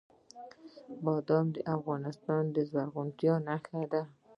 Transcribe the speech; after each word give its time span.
بادام 1.03 1.45
د 1.55 1.57
افغانستان 1.77 2.43
د 2.55 2.57
زرغونتیا 2.71 3.33
نښه 3.47 3.81
ده. 3.91 4.01